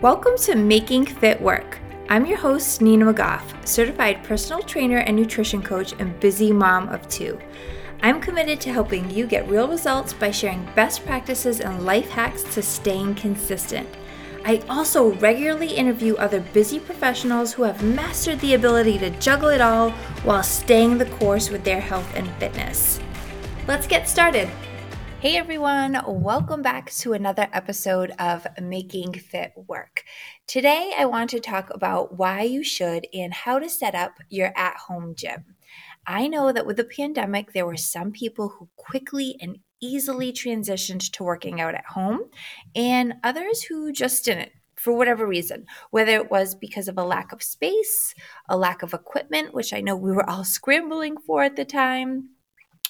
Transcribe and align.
Welcome 0.00 0.36
to 0.42 0.54
Making 0.54 1.06
Fit 1.06 1.40
Work. 1.40 1.80
I'm 2.08 2.24
your 2.24 2.38
host, 2.38 2.80
Nina 2.80 3.12
McGough, 3.12 3.66
certified 3.66 4.22
personal 4.22 4.62
trainer 4.62 4.98
and 4.98 5.16
nutrition 5.16 5.60
coach 5.60 5.92
and 5.98 6.20
busy 6.20 6.52
mom 6.52 6.88
of 6.90 7.08
two. 7.08 7.36
I'm 8.00 8.20
committed 8.20 8.60
to 8.60 8.72
helping 8.72 9.10
you 9.10 9.26
get 9.26 9.48
real 9.48 9.66
results 9.66 10.12
by 10.12 10.30
sharing 10.30 10.64
best 10.76 11.04
practices 11.04 11.58
and 11.58 11.84
life 11.84 12.10
hacks 12.10 12.44
to 12.54 12.62
staying 12.62 13.16
consistent. 13.16 13.88
I 14.44 14.62
also 14.68 15.14
regularly 15.14 15.74
interview 15.74 16.14
other 16.14 16.42
busy 16.52 16.78
professionals 16.78 17.52
who 17.52 17.64
have 17.64 17.82
mastered 17.82 18.38
the 18.38 18.54
ability 18.54 18.98
to 18.98 19.10
juggle 19.18 19.48
it 19.48 19.60
all 19.60 19.90
while 20.22 20.44
staying 20.44 20.98
the 20.98 21.06
course 21.06 21.50
with 21.50 21.64
their 21.64 21.80
health 21.80 22.08
and 22.14 22.30
fitness. 22.34 23.00
Let's 23.66 23.88
get 23.88 24.08
started. 24.08 24.48
Hey 25.20 25.36
everyone, 25.36 26.00
welcome 26.06 26.62
back 26.62 26.92
to 26.92 27.12
another 27.12 27.48
episode 27.52 28.12
of 28.20 28.46
Making 28.62 29.14
Fit 29.14 29.52
Work. 29.56 30.04
Today 30.46 30.92
I 30.96 31.06
want 31.06 31.30
to 31.30 31.40
talk 31.40 31.74
about 31.74 32.16
why 32.16 32.42
you 32.42 32.62
should 32.62 33.04
and 33.12 33.34
how 33.34 33.58
to 33.58 33.68
set 33.68 33.96
up 33.96 34.12
your 34.28 34.56
at 34.56 34.76
home 34.76 35.16
gym. 35.16 35.56
I 36.06 36.28
know 36.28 36.52
that 36.52 36.66
with 36.66 36.76
the 36.76 36.84
pandemic, 36.84 37.52
there 37.52 37.66
were 37.66 37.76
some 37.76 38.12
people 38.12 38.48
who 38.48 38.68
quickly 38.76 39.36
and 39.40 39.58
easily 39.80 40.32
transitioned 40.32 41.10
to 41.10 41.24
working 41.24 41.60
out 41.60 41.74
at 41.74 41.86
home, 41.86 42.30
and 42.76 43.14
others 43.24 43.64
who 43.64 43.90
just 43.90 44.24
didn't 44.24 44.52
for 44.76 44.96
whatever 44.96 45.26
reason, 45.26 45.66
whether 45.90 46.12
it 46.12 46.30
was 46.30 46.54
because 46.54 46.86
of 46.86 46.96
a 46.96 47.02
lack 47.02 47.32
of 47.32 47.42
space, 47.42 48.14
a 48.48 48.56
lack 48.56 48.84
of 48.84 48.94
equipment, 48.94 49.52
which 49.52 49.72
I 49.72 49.80
know 49.80 49.96
we 49.96 50.12
were 50.12 50.30
all 50.30 50.44
scrambling 50.44 51.16
for 51.16 51.42
at 51.42 51.56
the 51.56 51.64
time 51.64 52.28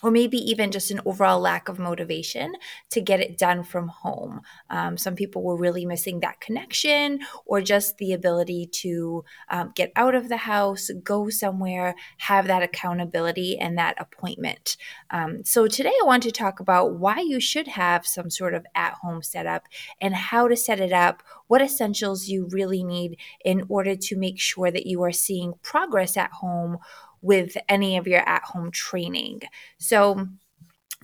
or 0.03 0.11
maybe 0.11 0.39
even 0.39 0.71
just 0.71 0.91
an 0.91 1.01
overall 1.05 1.41
lack 1.41 1.69
of 1.69 1.79
motivation 1.79 2.55
to 2.91 3.01
get 3.01 3.21
it 3.21 3.37
done 3.37 3.65
from 3.65 3.89
home. 3.89 4.41
Um, 4.71 4.97
some 4.97 5.15
people 5.15 5.43
were 5.43 5.57
really 5.57 5.85
missing 5.85 6.21
that 6.21 6.41
connection 6.41 7.21
or 7.47 7.61
just 7.61 7.99
the 7.99 8.13
ability 8.13 8.67
to 8.67 9.25
um, 9.51 9.73
get 9.75 9.93
out 9.97 10.15
of 10.15 10.29
the 10.29 10.37
house, 10.37 10.91
go 11.03 11.29
somewhere, 11.29 11.95
have 12.19 12.47
that 12.47 12.63
accountability 12.63 13.59
and 13.59 13.77
that 13.79 13.97
appointment. 14.01 14.77
Um, 15.11 15.45
so, 15.45 15.67
today 15.67 15.93
I 16.03 16.07
want 16.07 16.23
to 16.25 16.31
talk 16.31 16.61
about 16.61 16.95
why 16.95 17.21
you 17.21 17.41
should 17.41 17.69
have 17.69 18.07
some 18.07 18.31
sort 18.31 18.55
of 18.55 18.67
at 18.75 18.95
home 18.95 19.23
setup 19.23 19.65
and 20.01 20.15
how 20.15 20.49
to 20.49 20.57
set 20.57 20.81
it 20.81 20.93
up, 20.93 21.23
what 21.47 21.63
essentials 21.63 22.29
you 22.29 22.49
really 22.51 22.85
need 22.85 23.17
in 23.45 23.65
order 23.69 23.97
to 23.97 24.17
make 24.17 24.39
sure 24.39 24.71
that 24.71 24.87
you 24.87 25.03
are 25.03 25.13
seeing 25.13 25.55
progress 25.63 26.17
at 26.17 26.31
home 26.31 26.79
with 27.21 27.57
any 27.69 27.97
of 27.97 28.07
your 28.07 28.29
at 28.29 28.45
home 28.45 28.71
training. 28.71 29.43
So, 29.79 30.29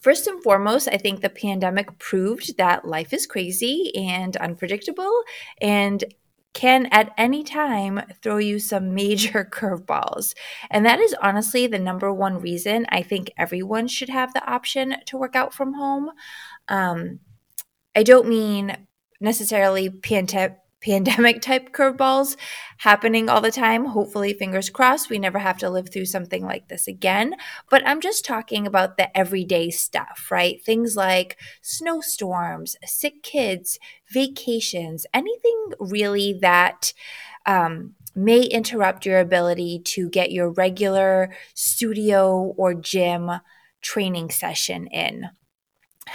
First 0.00 0.26
and 0.26 0.42
foremost, 0.42 0.86
I 0.86 0.98
think 0.98 1.22
the 1.22 1.30
pandemic 1.30 1.98
proved 1.98 2.58
that 2.58 2.86
life 2.86 3.14
is 3.14 3.26
crazy 3.26 3.90
and 3.96 4.36
unpredictable 4.36 5.22
and 5.62 6.04
can 6.52 6.86
at 6.92 7.12
any 7.16 7.42
time 7.42 8.00
throw 8.22 8.36
you 8.36 8.58
some 8.58 8.94
major 8.94 9.44
curveballs. 9.50 10.34
And 10.70 10.84
that 10.84 11.00
is 11.00 11.14
honestly 11.22 11.66
the 11.66 11.78
number 11.78 12.12
one 12.12 12.38
reason 12.38 12.84
I 12.90 13.02
think 13.02 13.30
everyone 13.38 13.88
should 13.88 14.10
have 14.10 14.34
the 14.34 14.44
option 14.46 14.96
to 15.06 15.16
work 15.16 15.34
out 15.34 15.54
from 15.54 15.72
home. 15.74 16.10
Um, 16.68 17.20
I 17.96 18.02
don't 18.02 18.28
mean 18.28 18.76
necessarily 19.20 19.88
pandemic 19.88 20.58
pandemic 20.84 21.40
type 21.40 21.72
curveballs 21.72 22.36
happening 22.78 23.28
all 23.28 23.40
the 23.40 23.50
time. 23.50 23.86
Hopefully, 23.86 24.34
fingers 24.34 24.70
crossed, 24.70 25.10
we 25.10 25.18
never 25.18 25.38
have 25.38 25.58
to 25.58 25.70
live 25.70 25.90
through 25.90 26.04
something 26.04 26.44
like 26.44 26.68
this 26.68 26.86
again. 26.86 27.34
But 27.70 27.86
I'm 27.86 28.00
just 28.00 28.24
talking 28.24 28.66
about 28.66 28.96
the 28.96 29.16
everyday 29.16 29.70
stuff, 29.70 30.28
right? 30.30 30.62
Things 30.62 30.96
like 30.96 31.38
snowstorms, 31.62 32.76
sick 32.84 33.22
kids, 33.22 33.78
vacations, 34.10 35.06
anything 35.14 35.72
really 35.78 36.38
that. 36.40 36.92
Um, 37.46 37.94
may 38.16 38.42
interrupt 38.42 39.04
your 39.04 39.18
ability 39.18 39.80
to 39.84 40.08
get 40.08 40.30
your 40.30 40.48
regular 40.48 41.34
studio 41.52 42.54
or 42.56 42.72
gym 42.72 43.28
training 43.82 44.30
session 44.30 44.86
in. 44.86 45.28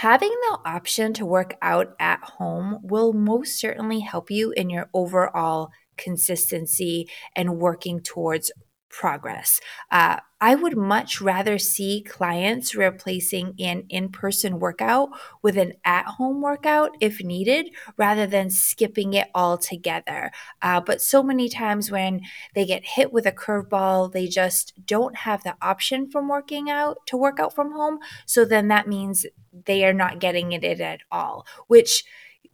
Having 0.00 0.30
the 0.30 0.60
option 0.64 1.12
to 1.12 1.26
work 1.26 1.58
out 1.60 1.94
at 2.00 2.20
home 2.22 2.78
will 2.82 3.12
most 3.12 3.60
certainly 3.60 4.00
help 4.00 4.30
you 4.30 4.50
in 4.52 4.70
your 4.70 4.88
overall 4.94 5.68
consistency 5.98 7.06
and 7.36 7.58
working 7.58 8.00
towards 8.00 8.50
progress. 8.90 9.60
Uh, 9.90 10.18
I 10.40 10.54
would 10.54 10.76
much 10.76 11.20
rather 11.20 11.58
see 11.58 12.02
clients 12.02 12.74
replacing 12.74 13.54
an 13.58 13.84
in 13.88 14.08
person 14.08 14.58
workout 14.58 15.10
with 15.42 15.56
an 15.56 15.74
at 15.84 16.06
home 16.06 16.42
workout 16.42 16.96
if 17.00 17.22
needed 17.22 17.70
rather 17.96 18.26
than 18.26 18.50
skipping 18.50 19.14
it 19.14 19.28
altogether. 19.34 20.32
Uh, 20.60 20.80
but 20.80 21.00
so 21.00 21.22
many 21.22 21.48
times 21.48 21.90
when 21.90 22.22
they 22.54 22.66
get 22.66 22.84
hit 22.84 23.12
with 23.12 23.26
a 23.26 23.32
curveball, 23.32 24.12
they 24.12 24.26
just 24.26 24.72
don't 24.86 25.16
have 25.18 25.42
the 25.44 25.56
option 25.62 26.10
from 26.10 26.28
working 26.28 26.68
out 26.68 26.98
to 27.06 27.16
work 27.16 27.38
out 27.38 27.54
from 27.54 27.72
home. 27.72 27.98
So 28.26 28.44
then 28.44 28.68
that 28.68 28.88
means 28.88 29.26
they 29.66 29.84
are 29.84 29.92
not 29.94 30.20
getting 30.20 30.52
it 30.52 30.64
at 30.64 31.00
all, 31.10 31.46
which 31.68 32.04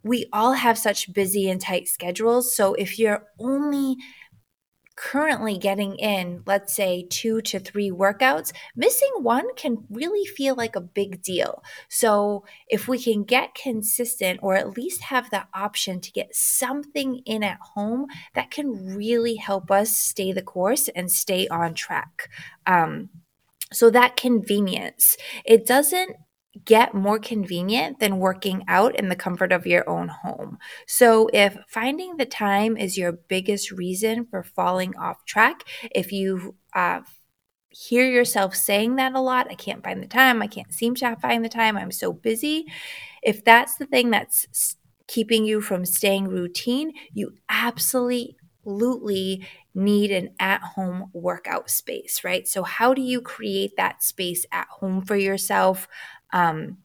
we 0.03 0.27
all 0.31 0.53
have 0.53 0.77
such 0.77 1.11
busy 1.13 1.49
and 1.49 1.59
tight 1.59 1.87
schedules. 1.87 2.55
So 2.55 2.73
if 2.75 2.99
you're 2.99 3.23
only 3.39 3.97
currently 4.97 5.57
getting 5.59 5.95
in, 5.95 6.43
let's 6.45 6.75
say, 6.75 7.05
two 7.09 7.39
to 7.41 7.59
three 7.59 7.91
workouts, 7.91 8.51
missing 8.75 9.11
one 9.21 9.45
can 9.55 9.85
really 9.89 10.25
feel 10.25 10.55
like 10.55 10.75
a 10.75 10.81
big 10.81 11.21
deal. 11.21 11.63
So, 11.87 12.43
if 12.67 12.87
we 12.87 12.99
can 12.99 13.23
get 13.23 13.55
consistent 13.55 14.39
or 14.41 14.55
at 14.55 14.75
least 14.75 15.03
have 15.03 15.29
the 15.29 15.45
option 15.53 16.01
to 16.01 16.11
get 16.11 16.35
something 16.35 17.21
in 17.25 17.43
at 17.43 17.59
home, 17.61 18.07
that 18.33 18.51
can 18.51 18.95
really 18.95 19.35
help 19.35 19.71
us 19.71 19.95
stay 19.95 20.33
the 20.33 20.41
course 20.41 20.89
and 20.89 21.09
stay 21.11 21.47
on 21.47 21.75
track. 21.75 22.29
Um, 22.65 23.09
so, 23.71 23.89
that 23.91 24.17
convenience, 24.17 25.15
it 25.45 25.65
doesn't 25.65 26.15
get 26.65 26.93
more 26.93 27.19
convenient 27.19 27.99
than 27.99 28.19
working 28.19 28.63
out 28.67 28.95
in 28.95 29.09
the 29.09 29.15
comfort 29.15 29.51
of 29.51 29.67
your 29.67 29.87
own 29.89 30.07
home. 30.07 30.57
So, 30.87 31.29
if 31.33 31.57
finding 31.67 32.17
the 32.17 32.25
time 32.25 32.77
is 32.77 32.97
your 32.97 33.11
biggest 33.11 33.71
reason 33.71 34.25
for 34.25 34.43
falling 34.43 34.95
off 34.97 35.25
track, 35.25 35.63
if 35.93 36.11
you 36.11 36.55
uh, 36.73 37.01
hear 37.69 38.05
yourself 38.09 38.55
saying 38.55 38.95
that 38.95 39.13
a 39.13 39.21
lot, 39.21 39.47
I 39.49 39.55
can't 39.55 39.83
find 39.83 40.01
the 40.01 40.07
time, 40.07 40.41
I 40.41 40.47
can't 40.47 40.73
seem 40.73 40.95
to 40.95 41.15
find 41.17 41.43
the 41.43 41.49
time, 41.49 41.77
I'm 41.77 41.91
so 41.91 42.13
busy. 42.13 42.65
If 43.23 43.43
that's 43.43 43.75
the 43.75 43.85
thing 43.85 44.09
that's 44.09 44.75
keeping 45.07 45.45
you 45.45 45.61
from 45.61 45.85
staying 45.85 46.27
routine, 46.27 46.93
you 47.13 47.33
absolutely 47.49 48.37
need 49.73 50.11
an 50.11 50.29
at 50.39 50.61
home 50.61 51.09
workout 51.13 51.69
space, 51.69 52.23
right? 52.23 52.47
So, 52.47 52.63
how 52.63 52.93
do 52.93 53.01
you 53.01 53.21
create 53.21 53.75
that 53.77 54.03
space 54.03 54.45
at 54.51 54.67
home 54.67 55.01
for 55.01 55.15
yourself? 55.15 55.87
Um, 56.31 56.77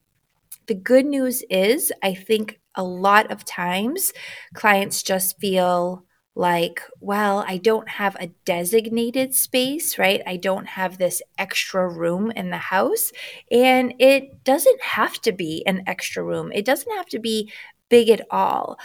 the 0.67 0.75
good 0.75 1.07
news 1.07 1.43
is, 1.51 1.93
I 2.03 2.15
think 2.15 2.61
a 2.75 2.85
lot 2.85 3.31
of 3.31 3.45
times 3.45 4.13
clients 4.55 5.03
just 5.03 5.39
feel 5.39 6.05
like, 6.35 6.81
well, 7.01 7.45
I 7.47 7.59
don't 7.59 7.89
have 7.89 8.17
a 8.17 8.29
designated 8.47 9.35
space, 9.35 9.99
right? 9.99 10.23
I 10.27 10.37
don't 10.37 10.67
have 10.67 10.97
this 10.97 11.21
extra 11.37 11.87
room 11.87 12.31
in 12.31 12.51
the 12.51 12.57
house. 12.57 13.13
And 13.51 13.95
it 13.99 14.43
doesn't 14.45 14.81
have 14.83 15.21
to 15.23 15.33
be 15.33 15.63
an 15.67 15.83
extra 15.87 16.23
room, 16.23 16.51
it 16.53 16.65
doesn't 16.65 16.97
have 16.97 17.07
to 17.07 17.19
be 17.19 17.53
big 17.91 18.09
at 18.09 18.27
all. 18.31 18.79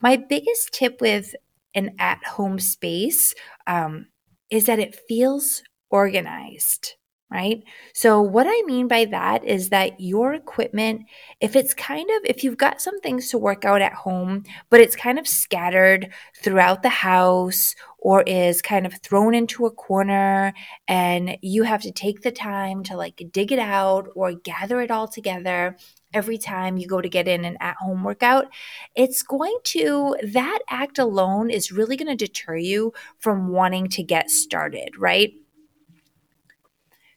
My 0.00 0.16
biggest 0.16 0.72
tip 0.72 1.00
with 1.00 1.34
an 1.74 1.94
at 1.98 2.24
home 2.24 2.58
space 2.58 3.34
um, 3.66 4.06
is 4.48 4.66
that 4.66 4.78
it 4.78 4.98
feels 5.06 5.62
organized 5.90 6.94
right? 7.30 7.64
So, 7.94 8.20
what 8.20 8.46
I 8.48 8.62
mean 8.66 8.86
by 8.86 9.06
that 9.06 9.44
is 9.44 9.70
that 9.70 10.00
your 10.00 10.34
equipment, 10.34 11.02
if 11.40 11.56
it's 11.56 11.74
kind 11.74 12.08
of, 12.10 12.22
if 12.24 12.44
you've 12.44 12.56
got 12.56 12.80
some 12.80 13.00
things 13.00 13.28
to 13.30 13.38
work 13.38 13.64
out 13.64 13.82
at 13.82 13.92
home, 13.92 14.44
but 14.70 14.80
it's 14.80 14.94
kind 14.94 15.18
of 15.18 15.26
scattered 15.26 16.12
throughout 16.42 16.82
the 16.82 16.88
house 16.88 17.74
or 17.98 18.22
is 18.22 18.62
kind 18.62 18.86
of 18.86 19.00
thrown 19.02 19.34
into 19.34 19.66
a 19.66 19.70
corner 19.70 20.52
and 20.86 21.36
you 21.42 21.62
have 21.64 21.82
to 21.82 21.90
take 21.90 22.20
the 22.20 22.30
time 22.30 22.82
to 22.84 22.96
like 22.96 23.20
dig 23.32 23.50
it 23.50 23.58
out 23.58 24.08
or 24.14 24.32
gather 24.34 24.80
it 24.80 24.90
all 24.90 25.08
together 25.08 25.76
every 26.12 26.38
time 26.38 26.76
you 26.76 26.86
go 26.86 27.00
to 27.00 27.08
get 27.08 27.26
in 27.26 27.44
an 27.44 27.56
at 27.60 27.76
home 27.76 28.04
workout, 28.04 28.46
it's 28.94 29.22
going 29.22 29.56
to, 29.64 30.16
that 30.22 30.60
act 30.68 30.98
alone 30.98 31.50
is 31.50 31.72
really 31.72 31.96
going 31.96 32.16
to 32.16 32.26
deter 32.26 32.56
you 32.56 32.92
from 33.18 33.48
wanting 33.48 33.88
to 33.88 34.02
get 34.02 34.30
started, 34.30 34.90
right? 34.96 35.34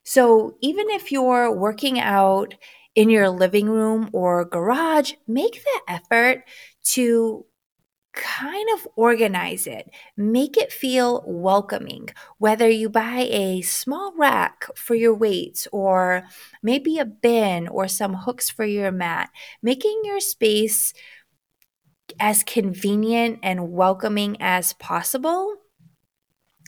So 0.08 0.56
even 0.62 0.90
if 0.90 1.12
you're 1.12 1.52
working 1.52 2.00
out 2.00 2.56
in 2.96 3.10
your 3.10 3.30
living 3.30 3.70
room 3.70 4.10
or 4.14 4.46
garage, 4.46 5.12
make 5.28 5.62
the 5.62 5.82
effort 5.94 6.44
to 6.96 7.46
kind 8.14 8.70
of 8.74 8.88
organize 8.96 9.68
it, 9.68 9.90
make 10.16 10.56
it 10.56 10.72
feel 10.72 11.26
welcoming. 11.28 12.08
Whether 12.38 12.70
you 12.70 12.90
buy 12.90 13.28
a 13.30 13.62
small 13.64 14.14
rack 14.18 14.66
for 14.78 14.96
your 14.96 15.14
weights, 15.14 15.68
or 15.74 16.24
maybe 16.64 17.00
a 17.00 17.06
bin 17.06 17.68
or 17.68 17.90
some 17.90 18.14
hooks 18.14 18.50
for 18.50 18.64
your 18.64 18.94
mat, 18.94 19.30
making 19.62 20.04
your 20.06 20.22
space 20.22 20.94
as 22.18 22.44
convenient 22.44 23.40
and 23.44 23.74
welcoming 23.74 24.38
as 24.40 24.72
possible 24.74 25.56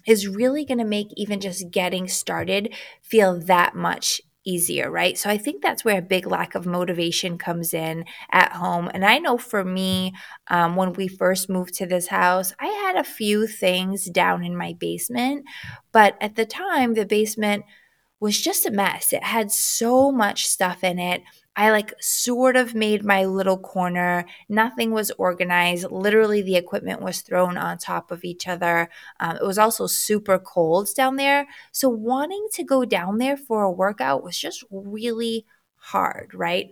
is 0.08 0.28
really 0.28 0.66
going 0.66 0.78
to 0.78 0.86
make 0.86 1.08
even 1.16 1.40
just 1.40 1.72
getting 1.72 2.08
started 2.08 2.74
feel 3.02 3.40
that 3.42 3.76
much 3.76 4.22
easier, 4.46 4.90
right? 4.90 5.18
So 5.18 5.30
I 5.30 5.38
think 5.38 5.62
that's 5.62 5.84
where 5.86 6.00
a 6.00 6.02
big 6.02 6.26
lack 6.26 6.56
of 6.56 6.66
motivation 6.66 7.38
comes 7.38 7.74
in 7.74 8.06
at 8.32 8.54
home. 8.54 8.90
And 8.94 9.06
I 9.06 9.20
know 9.20 9.38
for 9.38 9.64
me, 9.64 10.14
um, 10.48 10.76
when 10.76 10.94
we 10.94 11.08
first 11.08 11.50
moved 11.50 11.74
to 11.76 11.86
this 11.86 12.08
house, 12.08 12.54
I 12.60 12.68
had 12.68 12.96
a 12.96 13.04
few 13.04 13.48
things 13.48 14.10
down 14.10 14.44
in 14.44 14.56
my 14.58 14.74
basement, 14.80 15.46
but 15.92 16.16
at 16.22 16.36
the 16.36 16.46
time, 16.46 16.94
the 16.94 17.06
basement 17.06 17.64
was 18.20 18.40
just 18.40 18.66
a 18.66 18.72
mess. 18.72 19.14
It 19.14 19.24
had 19.24 19.52
so 19.52 20.12
much 20.12 20.48
stuff 20.48 20.84
in 20.84 21.00
it. 21.00 21.24
I 21.56 21.72
like 21.72 21.94
sort 22.00 22.56
of 22.56 22.74
made 22.74 23.04
my 23.04 23.26
little 23.26 23.58
corner. 23.58 24.26
Nothing 24.48 24.92
was 24.92 25.12
organized. 25.12 25.92
Literally, 25.92 26.42
the 26.42 26.56
equipment 26.56 27.02
was 27.02 27.22
thrown 27.22 27.58
on 27.58 27.78
top 27.78 28.12
of 28.12 28.24
each 28.24 28.48
other. 28.48 28.90
Um, 29.20 29.36
it 29.38 29.46
was 29.46 29.58
also 29.58 29.88
super 29.88 30.40
cold 30.40 30.88
down 30.96 31.18
there. 31.18 31.48
So, 31.72 31.90
wanting 31.90 32.48
to 32.54 32.64
go 32.64 32.86
down 32.86 33.18
there 33.18 33.36
for 33.36 33.64
a 33.64 33.72
workout 33.72 34.24
was 34.24 34.38
just 34.38 34.64
really 34.72 35.46
hard, 35.76 36.32
right? 36.34 36.70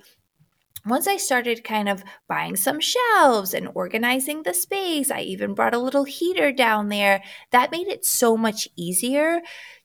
Once 0.86 1.06
I 1.06 1.18
started 1.18 1.66
kind 1.66 1.90
of 1.90 2.04
buying 2.30 2.56
some 2.56 2.80
shelves 2.80 3.54
and 3.54 3.68
organizing 3.76 4.44
the 4.44 4.54
space, 4.54 5.12
I 5.12 5.20
even 5.22 5.54
brought 5.54 5.74
a 5.74 5.80
little 5.80 6.06
heater 6.06 6.54
down 6.54 6.88
there. 6.88 7.22
That 7.52 7.72
made 7.72 7.88
it 7.88 8.06
so 8.06 8.38
much 8.38 8.70
easier 8.78 9.42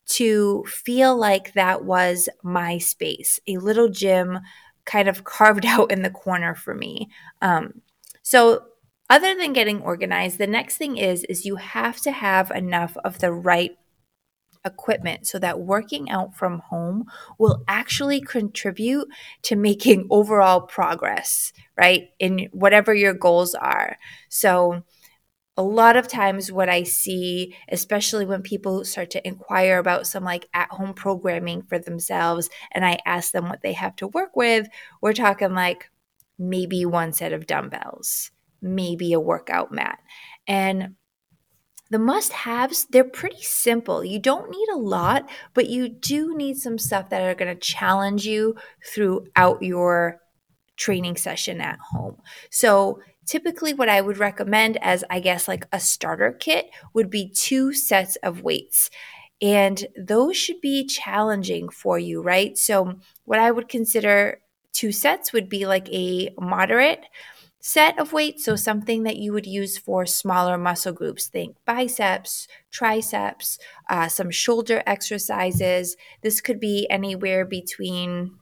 to 0.07 0.65
feel 0.67 1.17
like 1.17 1.53
that 1.55 1.85
was 1.85 2.29
my 2.43 2.79
space, 2.79 3.41
a 3.47 3.59
little 3.59 3.89
gym 3.89 4.41
kind 4.85 5.09
of 5.09 5.25
carved 5.25 5.67
out 5.67 5.93
in 5.93 6.03
the 6.03 6.11
corner 6.11 6.55
for 6.55 6.75
me. 6.75 7.09
Um, 7.41 7.83
so 8.23 8.65
other 9.11 9.35
than 9.35 9.53
getting 9.53 9.83
organized, 9.83 10.39
the 10.39 10.47
next 10.47 10.77
thing 10.77 10.97
is 10.97 11.25
is 11.25 11.45
you 11.45 11.57
have 11.57 12.01
to 12.01 12.13
have 12.13 12.51
enough 12.51 12.97
of 13.05 13.19
the 13.19 13.33
right 13.33 13.77
equipment 14.65 15.27
so 15.27 15.39
that 15.39 15.61
working 15.61 16.09
out 16.09 16.35
from 16.37 16.61
home 16.61 17.05
will 17.39 17.65
actually 17.67 18.21
contribute 18.21 19.09
to 19.43 19.57
making 19.57 20.07
overall 20.11 20.61
progress, 20.61 21.53
right? 21.77 22.11
In 22.19 22.49
whatever 22.53 22.95
your 22.95 23.15
goals 23.15 23.55
are. 23.55 23.97
So 24.29 24.85
a 25.57 25.63
lot 25.63 25.97
of 25.97 26.09
times 26.09 26.51
what 26.51 26.69
i 26.69 26.83
see 26.83 27.55
especially 27.69 28.25
when 28.25 28.43
people 28.43 28.85
start 28.85 29.11
to 29.11 29.27
inquire 29.27 29.79
about 29.79 30.07
some 30.07 30.25
like 30.25 30.49
at 30.55 30.71
home 30.71 30.95
programming 30.95 31.63
for 31.63 31.79
themselves 31.79 32.49
and 32.73 32.85
i 32.85 32.99
ask 33.05 33.33
them 33.33 33.49
what 33.49 33.63
they 33.63 33.73
have 33.73 33.95
to 33.97 34.09
work 34.09 34.35
with 34.35 34.67
we're 35.01 35.13
talking 35.13 35.53
like 35.55 35.91
maybe 36.39 36.85
one 36.87 37.13
set 37.13 37.33
of 37.33 37.47
dumbbells 37.47 38.31
maybe 38.63 39.13
a 39.13 39.21
workout 39.21 39.73
mat. 39.73 39.99
And 40.47 40.95
the 41.91 41.99
must 41.99 42.33
haves 42.33 42.87
they're 42.87 43.05
pretty 43.05 43.43
simple. 43.43 44.03
You 44.03 44.19
don't 44.19 44.51
need 44.51 44.69
a 44.73 44.79
lot 44.79 45.29
but 45.53 45.69
you 45.69 45.89
do 45.89 46.35
need 46.37 46.57
some 46.57 46.79
stuff 46.79 47.11
that 47.11 47.21
are 47.21 47.35
going 47.35 47.55
to 47.55 47.61
challenge 47.61 48.25
you 48.25 48.55
throughout 48.87 49.63
your 49.63 50.21
training 50.77 51.17
session 51.17 51.61
at 51.61 51.79
home. 51.79 52.17
So 52.51 53.01
Typically, 53.33 53.73
what 53.73 53.89
I 53.89 54.03
would 54.03 54.19
recommend 54.19 54.77
as, 54.83 55.05
I 55.09 55.19
guess, 55.19 55.49
like 55.49 55.67
a 55.73 55.81
starter 55.81 56.33
kit 56.33 56.69
would 56.93 57.09
be 57.09 57.31
two 57.31 57.73
sets 57.73 58.17
of 58.17 58.43
weights. 58.43 58.91
And 59.41 59.87
those 59.97 60.37
should 60.37 60.61
be 60.61 60.85
challenging 60.85 61.71
for 61.71 61.99
you, 61.99 62.21
right? 62.21 62.59
So, 62.59 62.97
what 63.25 63.39
I 63.39 63.51
would 63.51 63.71
consider 63.71 64.43
two 64.75 64.93
sets 64.93 65.33
would 65.33 65.49
be 65.49 65.65
like 65.65 65.89
a 65.89 66.35
moderate 66.39 67.07
set 67.59 67.99
of 67.99 68.13
weights. 68.13 68.45
So, 68.45 68.55
something 68.55 69.05
that 69.05 69.17
you 69.17 69.33
would 69.33 69.47
use 69.47 69.79
for 69.79 70.05
smaller 70.05 70.59
muscle 70.59 70.93
groups. 70.93 71.27
Think 71.29 71.57
biceps, 71.65 72.49
triceps, 72.71 73.59
uh, 73.89 74.09
some 74.09 74.31
shoulder 74.31 74.83
exercises. 74.87 75.97
This 76.21 76.43
could 76.43 76.61
be 76.61 76.87
anywhere 76.91 77.47
between 77.47 78.33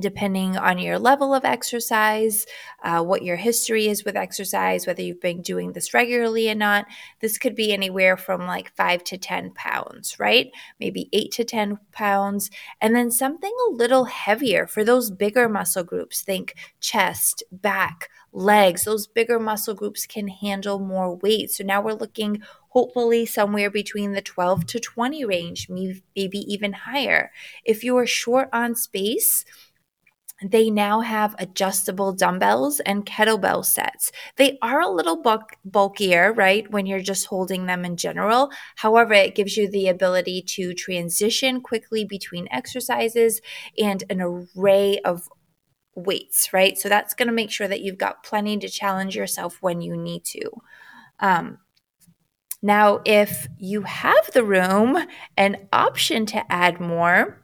depending 0.00 0.56
on 0.56 0.78
your 0.78 0.98
level 0.98 1.34
of 1.34 1.44
exercise, 1.44 2.46
uh, 2.82 3.02
what 3.02 3.22
your 3.22 3.36
history 3.36 3.86
is 3.86 4.04
with 4.04 4.16
exercise, 4.16 4.86
whether 4.86 5.02
you've 5.02 5.20
been 5.20 5.40
doing 5.40 5.72
this 5.72 5.94
regularly 5.94 6.50
or 6.50 6.54
not. 6.54 6.86
This 7.20 7.38
could 7.38 7.54
be 7.54 7.72
anywhere 7.72 8.16
from 8.16 8.46
like 8.46 8.74
five 8.74 9.04
to 9.04 9.18
10 9.18 9.52
pounds, 9.52 10.18
right? 10.18 10.50
Maybe 10.80 11.08
eight 11.12 11.30
to 11.32 11.44
10 11.44 11.78
pounds. 11.92 12.50
And 12.80 12.94
then 12.94 13.10
something 13.10 13.52
a 13.68 13.72
little 13.72 14.06
heavier 14.06 14.66
for 14.66 14.82
those 14.82 15.10
bigger 15.10 15.48
muscle 15.48 15.84
groups. 15.84 16.22
Think 16.22 16.54
chest, 16.80 17.44
back, 17.52 18.08
legs. 18.32 18.84
Those 18.84 19.06
bigger 19.06 19.38
muscle 19.38 19.74
groups 19.74 20.06
can 20.06 20.28
handle 20.28 20.80
more 20.80 21.14
weight. 21.16 21.52
So 21.52 21.62
now 21.62 21.80
we're 21.80 21.92
looking 21.92 22.42
hopefully 22.70 23.24
somewhere 23.24 23.70
between 23.70 24.12
the 24.12 24.20
12 24.20 24.66
to 24.66 24.80
20 24.80 25.24
range, 25.24 25.68
maybe 25.68 26.38
even 26.38 26.72
higher. 26.72 27.30
If 27.64 27.84
you 27.84 27.96
are 27.96 28.06
short 28.06 28.48
on 28.52 28.74
space, 28.74 29.44
they 30.42 30.68
now 30.68 31.00
have 31.00 31.34
adjustable 31.38 32.12
dumbbells 32.12 32.80
and 32.80 33.06
kettlebell 33.06 33.64
sets. 33.64 34.10
They 34.36 34.58
are 34.62 34.80
a 34.80 34.90
little 34.90 35.22
bulk- 35.22 35.56
bulkier, 35.64 36.32
right, 36.32 36.68
when 36.70 36.86
you're 36.86 37.00
just 37.00 37.26
holding 37.26 37.66
them 37.66 37.84
in 37.84 37.96
general. 37.96 38.50
However, 38.76 39.14
it 39.14 39.36
gives 39.36 39.56
you 39.56 39.70
the 39.70 39.88
ability 39.88 40.42
to 40.48 40.74
transition 40.74 41.60
quickly 41.60 42.04
between 42.04 42.48
exercises 42.50 43.40
and 43.78 44.02
an 44.10 44.20
array 44.20 44.98
of 45.04 45.28
weights, 45.94 46.52
right? 46.52 46.76
So 46.76 46.88
that's 46.88 47.14
going 47.14 47.28
to 47.28 47.34
make 47.34 47.50
sure 47.50 47.68
that 47.68 47.80
you've 47.80 47.98
got 47.98 48.24
plenty 48.24 48.58
to 48.58 48.68
challenge 48.68 49.14
yourself 49.14 49.58
when 49.60 49.80
you 49.80 49.96
need 49.96 50.24
to. 50.24 50.50
Um, 51.20 51.58
now, 52.60 53.02
if 53.04 53.46
you 53.58 53.82
have 53.82 54.32
the 54.32 54.42
room, 54.42 54.96
an 55.36 55.68
option 55.72 56.26
to 56.26 56.52
add 56.52 56.80
more 56.80 57.43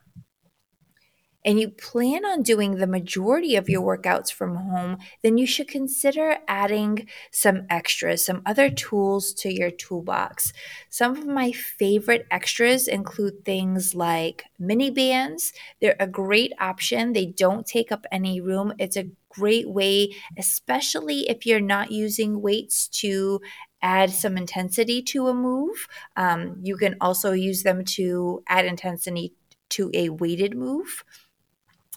and 1.44 1.58
you 1.58 1.70
plan 1.70 2.24
on 2.24 2.42
doing 2.42 2.76
the 2.76 2.86
majority 2.86 3.56
of 3.56 3.68
your 3.68 3.96
workouts 3.96 4.30
from 4.32 4.56
home, 4.56 4.98
then 5.22 5.38
you 5.38 5.46
should 5.46 5.68
consider 5.68 6.38
adding 6.46 7.08
some 7.30 7.62
extras, 7.70 8.24
some 8.24 8.42
other 8.44 8.68
tools 8.68 9.32
to 9.34 9.52
your 9.52 9.70
toolbox. 9.70 10.52
Some 10.90 11.16
of 11.16 11.26
my 11.26 11.52
favorite 11.52 12.26
extras 12.30 12.88
include 12.88 13.44
things 13.44 13.94
like 13.94 14.44
mini 14.58 14.90
bands. 14.90 15.52
They're 15.80 15.96
a 15.98 16.06
great 16.06 16.52
option. 16.60 17.12
They 17.12 17.26
don't 17.26 17.66
take 17.66 17.90
up 17.90 18.06
any 18.12 18.40
room. 18.40 18.74
It's 18.78 18.96
a 18.96 19.10
great 19.30 19.68
way, 19.68 20.14
especially 20.36 21.28
if 21.28 21.46
you're 21.46 21.60
not 21.60 21.90
using 21.90 22.42
weights 22.42 22.88
to 22.88 23.40
add 23.82 24.10
some 24.10 24.36
intensity 24.36 25.00
to 25.00 25.28
a 25.28 25.34
move. 25.34 25.88
Um, 26.16 26.56
you 26.62 26.76
can 26.76 26.96
also 27.00 27.32
use 27.32 27.62
them 27.62 27.84
to 27.84 28.42
add 28.46 28.66
intensity 28.66 29.32
to 29.70 29.90
a 29.94 30.10
weighted 30.10 30.56
move 30.56 31.04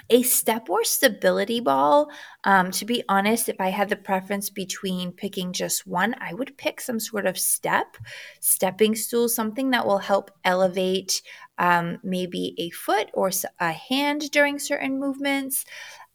a 0.09 0.21
step 0.23 0.69
or 0.69 0.83
stability 0.83 1.59
ball. 1.59 2.09
Um, 2.43 2.71
to 2.71 2.85
be 2.85 3.03
honest 3.07 3.47
if 3.47 3.55
i 3.59 3.69
had 3.69 3.89
the 3.89 3.95
preference 3.95 4.49
between 4.49 5.13
picking 5.13 5.53
just 5.53 5.87
one 5.87 6.13
i 6.19 6.33
would 6.33 6.57
pick 6.57 6.81
some 6.81 6.99
sort 6.99 7.25
of 7.25 7.37
step 7.37 7.95
stepping 8.41 8.95
stool 8.95 9.29
something 9.29 9.71
that 9.71 9.85
will 9.85 9.99
help 9.99 10.31
elevate 10.43 11.21
um, 11.57 11.99
maybe 12.03 12.55
a 12.57 12.69
foot 12.71 13.09
or 13.13 13.31
a 13.59 13.71
hand 13.71 14.31
during 14.31 14.59
certain 14.59 14.99
movements. 14.99 15.65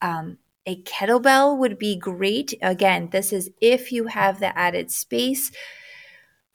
Um, 0.02 0.38
a 0.66 0.82
kettlebell 0.82 1.56
would 1.58 1.78
be 1.78 1.96
great. 1.96 2.54
Again 2.60 3.08
this 3.10 3.32
is 3.32 3.50
if 3.60 3.90
you 3.92 4.06
have 4.06 4.40
the 4.40 4.56
added 4.58 4.90
space 4.90 5.50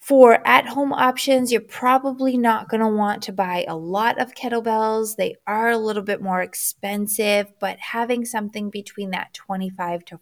for 0.03 0.45
at 0.45 0.67
home 0.67 0.91
options, 0.91 1.50
you're 1.50 1.62
probably 1.62 2.38
not 2.38 2.67
going 2.67 2.81
to 2.81 2.88
want 2.89 3.24
to 3.24 3.31
buy 3.31 3.63
a 3.69 3.77
lot 3.77 4.19
of 4.19 4.33
kettlebells. 4.33 5.15
They 5.15 5.38
are 5.48 5.69
a 5.69 5.77
little 5.77 6.03
bit 6.03 6.22
more 6.22 6.41
expensive, 6.41 7.53
but 7.57 7.79
having 7.79 8.25
something 8.25 8.69
between 8.69 9.12
that 9.12 9.33
25 9.33 10.03
to 10.03 10.19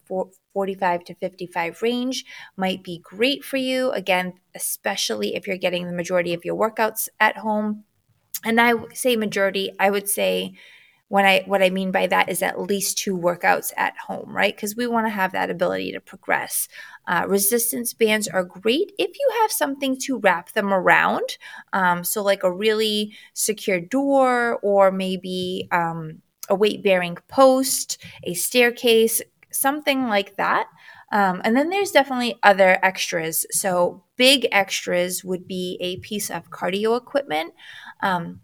45 0.54 1.04
to 1.06 1.16
55 1.16 1.82
range 1.82 2.26
might 2.56 2.84
be 2.84 3.00
great 3.00 3.44
for 3.44 3.58
you. 3.58 3.90
Again, 3.94 4.34
especially 4.54 5.34
if 5.34 5.48
you're 5.48 5.58
getting 5.58 5.88
the 5.88 5.94
majority 5.94 6.36
of 6.36 6.46
your 6.46 6.56
workouts 6.56 7.10
at 7.20 7.38
home. 7.38 7.84
And 8.44 8.62
I 8.62 8.74
say 8.94 9.16
majority, 9.16 9.72
I 9.80 9.90
would 9.90 10.08
say 10.08 10.54
when 11.12 11.26
I 11.26 11.44
what 11.46 11.62
I 11.62 11.70
mean 11.70 11.92
by 11.92 12.08
that 12.08 12.30
is 12.30 12.42
at 12.42 12.58
least 12.58 12.98
two 12.98 13.18
workouts 13.18 13.74
at 13.76 13.98
home, 13.98 14.34
right? 14.34 14.56
Because 14.56 14.78
we 14.78 14.88
want 14.88 15.08
to 15.08 15.10
have 15.10 15.34
that 15.34 15.50
ability 15.50 15.92
to 15.92 16.00
progress. 16.00 16.70
Uh, 17.06 17.26
resistance 17.28 17.92
bands 17.94 18.30
are 18.30 18.46
great 18.46 18.94
if 18.98 19.20
you 19.20 19.32
have 19.42 19.52
something 19.52 19.98
to 20.04 20.20
wrap 20.20 20.54
them 20.54 20.74
around. 20.74 21.38
Um, 21.74 22.06
so, 22.06 22.24
like 22.24 22.44
a 22.44 22.52
really 22.52 23.14
secure 23.34 23.82
door, 23.82 24.58
or 24.64 24.90
maybe 24.90 25.68
um, 25.74 26.22
a 26.48 26.56
weight 26.56 26.82
bearing 26.82 27.18
post, 27.28 28.02
a 28.24 28.34
staircase, 28.34 29.22
something 29.52 30.08
like 30.08 30.38
that. 30.38 30.68
Um, 31.12 31.42
and 31.44 31.58
then 31.58 31.70
there's 31.70 31.92
definitely 31.92 32.40
other 32.42 32.80
extras. 32.82 33.46
So, 33.52 34.06
big 34.16 34.48
extras 34.54 35.26
would 35.26 35.46
be 35.46 35.78
a 35.82 35.98
piece 35.98 36.32
of 36.32 36.52
cardio 36.52 36.96
equipment. 36.96 37.54
Um, 38.00 38.40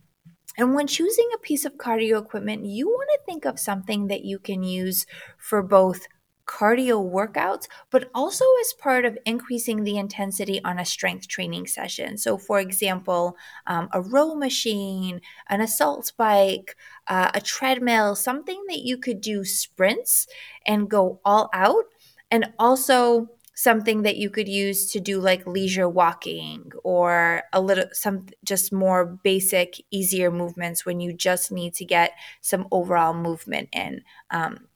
and 0.58 0.74
when 0.74 0.88
choosing 0.88 1.30
a 1.36 1.40
piece 1.40 1.66
of 1.66 1.78
cardio 1.78 2.22
equipment, 2.22 2.66
you 2.66 2.88
want 2.88 3.10
to 3.14 3.26
think 3.26 3.46
of 3.46 3.60
something 3.60 4.08
that 4.08 4.24
you 4.26 4.40
can 4.40 4.64
use 4.64 5.06
for 5.38 5.62
both 5.62 6.08
cardio 6.48 6.98
workouts, 7.04 7.68
but 7.92 8.10
also 8.16 8.46
as 8.62 8.74
part 8.74 9.04
of 9.04 9.18
increasing 9.26 9.84
the 9.84 9.98
intensity 9.98 10.64
on 10.64 10.80
a 10.80 10.86
strength 10.86 11.28
training 11.28 11.68
session. 11.68 12.18
So, 12.18 12.38
for 12.38 12.60
example, 12.60 13.36
um, 13.68 13.90
a 13.92 14.02
row 14.02 14.34
machine, 14.34 15.20
an 15.50 15.60
assault 15.60 16.14
bike, 16.18 16.76
uh, 17.08 17.32
a 17.34 17.42
treadmill, 17.42 18.16
something 18.16 18.64
that 18.70 18.80
you 18.80 18.98
could 18.98 19.20
do 19.20 19.44
sprints 19.44 20.26
and 20.66 20.90
go 20.90 21.20
all 21.26 21.50
out, 21.54 21.84
and 22.32 22.52
also 22.58 23.30
something 23.58 24.04
that 24.04 24.18
you 24.18 24.30
could 24.30 24.48
use 24.48 24.92
to 24.92 25.00
do 25.00 25.20
like 25.20 25.46
leisure 25.48 25.90
walking 25.90 26.72
or 26.84 27.42
a 27.52 27.60
little 27.60 27.88
some 27.92 28.28
just 28.46 28.72
more 28.72 29.06
basic 29.24 29.82
easier 29.92 30.30
movements 30.32 30.86
when 30.86 31.00
you 31.00 31.12
just 31.12 31.52
need 31.52 31.74
to 31.74 31.84
get 31.84 32.12
some 32.42 32.68
overall 32.72 33.16
movement 33.16 33.68
in 33.74 34.02
um, 34.30 34.68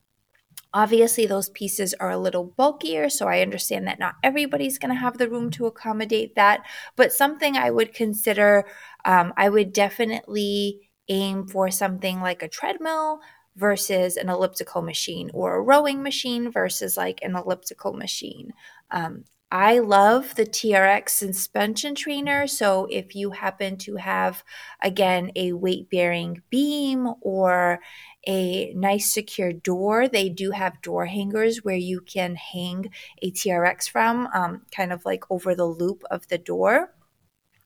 Obviously, 0.74 1.26
those 1.26 1.50
pieces 1.50 1.94
are 1.96 2.12
a 2.12 2.18
little 2.18 2.46
bulkier, 2.46 3.10
so 3.10 3.28
I 3.28 3.42
understand 3.42 3.88
that 3.88 4.00
not 4.00 4.16
everybody's 4.24 4.80
going 4.80 4.94
to 4.94 5.00
have 5.00 5.18
the 5.18 5.30
room 5.30 5.52
to 5.52 5.66
accommodate 5.66 6.36
that. 6.36 6.62
But 6.96 7.12
something 7.12 7.58
I 7.58 7.72
would 7.72 7.94
consider, 7.94 8.66
um, 9.04 9.34
I 9.36 9.50
would 9.50 9.74
definitely 9.74 10.90
aim 11.10 11.46
for 11.46 11.70
something 11.72 12.22
like 12.22 12.42
a 12.42 12.48
treadmill 12.48 13.20
versus 13.56 14.18
an 14.18 14.30
elliptical 14.30 14.82
machine 14.82 15.30
or 15.34 15.56
a 15.56 15.62
rowing 15.62 16.02
machine 16.04 16.52
versus 16.52 16.98
like 16.98 17.20
an 17.22 17.36
elliptical 17.36 17.94
machine. 17.94 18.54
Um, 18.90 19.26
I 19.52 19.80
love 19.80 20.36
the 20.36 20.46
TRX 20.46 21.10
suspension 21.10 21.94
trainer. 21.94 22.48
So 22.48 22.88
if 22.90 23.16
you 23.16 23.32
happen 23.32 23.76
to 23.80 23.98
have, 23.98 24.46
again, 24.82 25.32
a 25.36 25.52
weight 25.52 25.90
bearing 25.90 26.42
beam 26.50 27.10
or 27.20 27.82
a 28.26 28.72
nice 28.74 29.14
secure 29.14 29.52
door, 29.52 30.08
they 30.08 30.30
do 30.30 30.52
have 30.52 30.82
door 30.82 31.06
hangers 31.06 31.66
where 31.66 31.76
you 31.76 32.00
can 32.00 32.36
hang 32.36 32.92
a 33.22 33.32
TRX 33.32 33.90
from, 33.90 34.28
um, 34.34 34.62
kind 34.74 34.94
of 34.94 35.04
like 35.04 35.30
over 35.30 35.54
the 35.54 35.66
loop 35.66 36.04
of 36.10 36.26
the 36.30 36.38
door. 36.38 36.94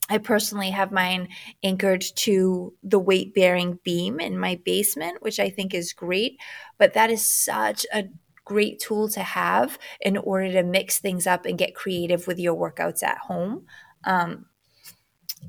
I 0.10 0.20
personally 0.20 0.70
have 0.70 0.92
mine 0.92 1.30
anchored 1.64 2.04
to 2.18 2.74
the 2.84 3.00
weight 3.00 3.34
bearing 3.34 3.80
beam 3.84 4.20
in 4.20 4.38
my 4.38 4.60
basement, 4.64 5.22
which 5.22 5.40
I 5.40 5.50
think 5.50 5.74
is 5.74 5.94
great. 5.94 6.38
But 6.78 6.94
that 6.94 7.10
is 7.10 7.28
such 7.28 7.86
a 7.94 8.06
great 8.44 8.80
tool 8.80 9.10
to 9.10 9.22
have 9.22 9.80
in 10.00 10.18
order 10.18 10.52
to 10.52 10.64
mix 10.64 11.00
things 11.00 11.26
up 11.26 11.46
and 11.46 11.58
get 11.58 11.74
creative 11.74 12.28
with 12.28 12.38
your 12.40 12.56
workouts 12.56 13.02
at 13.02 13.18
home. 13.18 13.66
Um, 14.04 14.46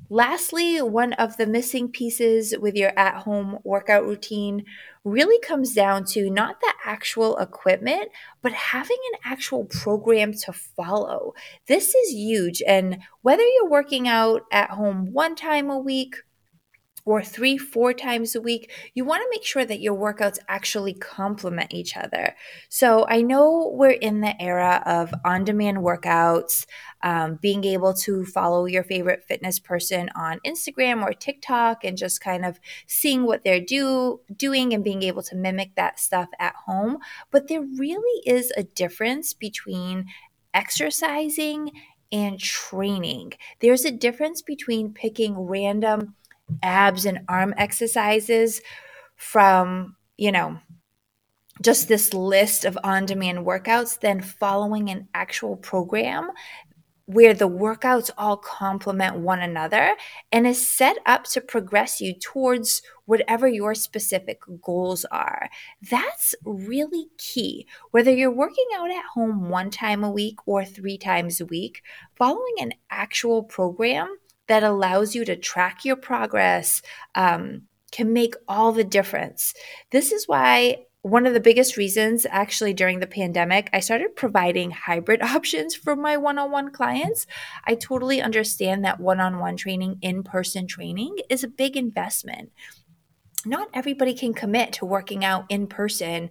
lastly, 0.09 0.81
one 0.81 1.13
of 1.15 1.37
the 1.37 1.47
missing 1.47 1.89
pieces 1.89 2.55
with 2.61 2.75
your 2.75 2.93
at 2.99 3.23
home 3.23 3.59
workout 3.65 4.05
routine 4.05 4.65
really 5.05 5.39
comes 5.41 5.73
down 5.73 6.05
to 6.05 6.31
not 6.31 6.61
the 6.61 6.73
actual 6.85 7.37
equipment, 7.39 8.11
but 8.43 8.53
having 8.53 8.99
an 9.13 9.21
actual 9.25 9.65
program 9.65 10.33
to 10.33 10.53
follow. 10.53 11.33
This 11.67 11.95
is 11.95 12.13
huge. 12.13 12.63
And 12.67 12.99
whether 13.23 13.43
you're 13.43 13.71
working 13.71 14.09
out 14.09 14.43
at 14.51 14.71
home 14.71 15.13
one 15.13 15.37
time 15.37 15.71
a 15.71 15.79
week, 15.79 16.17
or 17.07 17.23
three, 17.23 17.57
four 17.57 17.95
times 17.95 18.35
a 18.35 18.41
week, 18.41 18.73
you 18.93 19.05
want 19.05 19.23
to 19.23 19.29
make 19.31 19.45
sure 19.45 19.65
that 19.65 19.81
your 19.81 19.95
workouts 19.95 20.39
actually 20.49 20.93
complement 20.93 21.73
each 21.73 21.97
other. 21.97 22.35
So 22.69 23.07
I 23.09 23.23
know 23.23 23.71
we're 23.73 23.91
in 23.91 24.21
the 24.21 24.41
era 24.43 24.83
of 24.85 25.15
on 25.25 25.45
demand 25.45 25.79
workouts, 25.79 26.67
um, 27.03 27.39
being 27.41 27.65
able 27.65 27.95
to 27.95 28.25
follow 28.25 28.67
your 28.67 28.83
favorite 28.83 29.23
fitness 29.23 29.61
person 29.61 30.11
on 30.17 30.41
Instagram 30.45 31.05
or 31.05 31.13
TikTok 31.13 31.85
and 31.85 31.97
just 31.97 32.21
kind 32.21 32.45
of 32.45 32.59
seeing 32.89 33.25
what 33.25 33.45
they're 33.45 33.61
do, 33.61 34.21
doing 34.37 34.75
and 34.75 34.83
being 34.83 35.05
able 35.05 35.23
to 35.23 35.37
mimic 35.37 35.77
that 35.77 36.01
stuff 36.01 36.29
at 36.41 36.57
home. 36.67 36.99
But 37.31 37.47
there 37.47 37.63
really 37.63 38.23
is 38.27 38.53
a 38.57 38.65
difference 38.65 39.33
between 39.33 40.07
exercising 40.53 41.71
and 42.11 42.41
training. 42.41 43.35
There's 43.61 43.85
a 43.85 43.93
difference 43.93 44.43
between 44.43 44.93
picking 44.93 45.39
random 45.39 46.17
abs 46.63 47.05
and 47.05 47.21
arm 47.29 47.55
exercises 47.57 48.61
from, 49.17 49.97
you 50.17 50.33
know, 50.33 50.59
just 51.63 51.89
this 51.89 52.13
list 52.13 52.65
of 52.65 52.79
on 52.85 53.07
demand 53.07 53.39
workouts, 53.47 54.01
then 54.01 54.21
following 54.21 54.91
an 54.91 55.09
actual 55.15 55.57
program 55.57 56.31
where 57.07 57.35
the 57.35 57.49
workouts 57.49 58.11
all 58.19 58.37
complement 58.37 59.17
one 59.17 59.41
another 59.41 59.95
and 60.33 60.45
is 60.45 60.67
set 60.67 60.97
up 61.07 61.23
to 61.23 61.41
progress 61.41 62.01
you 62.01 62.13
towards 62.13 62.83
whatever 63.05 63.47
your 63.47 63.77
specific 63.77 64.41
goals 64.61 65.05
are. 65.13 65.49
That's 65.89 66.35
really 66.45 67.07
key. 67.17 67.67
Whether 67.93 68.13
you're 68.13 68.31
working 68.31 68.67
out 68.77 68.91
at 68.91 69.05
home 69.15 69.49
one 69.49 69.71
time 69.71 70.03
a 70.03 70.11
week 70.11 70.39
or 70.47 70.65
three 70.65 70.99
times 70.99 71.41
a 71.41 71.47
week, 71.47 71.83
following 72.17 72.55
an 72.59 72.73
actual 72.91 73.45
program 73.45 74.17
that 74.49 74.63
allows 74.63 75.15
you 75.15 75.25
to 75.25 75.37
track 75.37 75.85
your 75.85 75.97
progress 75.97 76.83
um, 77.15 77.63
can 77.93 78.13
make 78.13 78.35
all 78.49 78.73
the 78.73 78.85
difference. 78.85 79.55
This 79.91 80.13
is 80.13 80.27
why 80.27 80.87
one 81.03 81.25
of 81.25 81.35
the 81.35 81.41
biggest 81.41 81.77
reasons 81.77 82.27
actually 82.31 82.75
during 82.75 82.99
the 82.99 83.07
pandemic 83.07 83.71
i 83.73 83.79
started 83.79 84.17
providing 84.17 84.73
hybrid 84.73 85.23
options 85.23 85.75
for 85.75 85.95
my 85.95 86.17
one-on-one 86.17 86.73
clients. 86.73 87.27
I 87.65 87.77
totally 87.77 88.21
understand 88.21 88.85
that 88.85 88.99
one-on-one 88.99 89.57
training 89.57 89.99
in-person 90.03 90.67
training 90.67 91.19
is 91.31 91.45
a 91.45 91.49
big 91.49 91.77
investment. 91.77 92.51
Not 93.45 93.69
everybody 93.73 94.15
can 94.15 94.35
commit 94.35 94.73
to 94.75 94.85
working 94.85 95.25
out 95.25 95.45
in 95.49 95.69
person 95.69 96.31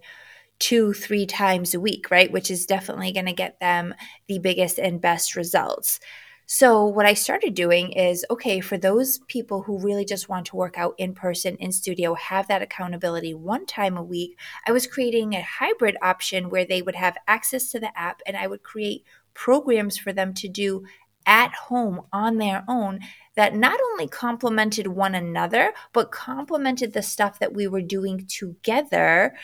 two 0.58 0.92
three 0.92 1.26
times 1.26 1.74
a 1.74 1.80
week 1.80 2.10
right? 2.10 2.30
Which 2.30 2.50
is 2.50 2.66
definitely 2.66 3.12
going 3.12 3.26
to 3.26 3.32
get 3.32 3.60
them 3.60 3.94
the 4.28 4.38
biggest 4.38 4.78
and 4.78 5.00
best 5.00 5.36
results 5.36 6.00
so, 6.48 6.84
what 6.84 7.06
I 7.06 7.14
started 7.14 7.54
doing 7.54 7.90
is 7.90 8.24
okay, 8.30 8.60
for 8.60 8.78
those 8.78 9.18
people 9.26 9.62
who 9.62 9.80
really 9.80 10.04
just 10.04 10.28
want 10.28 10.46
to 10.46 10.56
work 10.56 10.78
out 10.78 10.94
in 10.96 11.12
person, 11.12 11.56
in 11.56 11.72
studio, 11.72 12.14
have 12.14 12.46
that 12.46 12.62
accountability 12.62 13.34
one 13.34 13.66
time 13.66 13.96
a 13.96 14.02
week, 14.02 14.38
I 14.64 14.70
was 14.70 14.86
creating 14.86 15.34
a 15.34 15.42
hybrid 15.42 15.96
option 16.00 16.48
where 16.48 16.64
they 16.64 16.82
would 16.82 16.94
have 16.94 17.16
access 17.26 17.70
to 17.72 17.80
the 17.80 17.96
app 17.98 18.20
and 18.26 18.36
I 18.36 18.46
would 18.46 18.62
create 18.62 19.02
programs 19.34 19.98
for 19.98 20.12
them 20.12 20.34
to 20.34 20.48
do 20.48 20.84
at 21.26 21.52
home 21.52 22.02
on 22.12 22.36
their 22.38 22.64
own 22.68 23.00
that 23.34 23.56
not 23.56 23.80
only 23.92 24.06
complemented 24.06 24.86
one 24.86 25.16
another, 25.16 25.72
but 25.92 26.12
complemented 26.12 26.92
the 26.92 27.02
stuff 27.02 27.40
that 27.40 27.54
we 27.54 27.66
were 27.66 27.82
doing 27.82 28.24
together 28.28 29.34